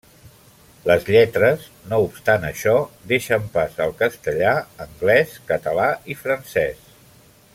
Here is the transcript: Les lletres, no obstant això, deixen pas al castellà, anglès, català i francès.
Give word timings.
Les 0.91 1.03
lletres, 1.15 1.67
no 1.91 1.99
obstant 2.05 2.47
això, 2.47 2.73
deixen 3.11 3.45
pas 3.59 3.77
al 3.87 3.93
castellà, 4.01 4.55
anglès, 4.89 5.39
català 5.53 5.89
i 6.15 6.19
francès. 6.27 6.93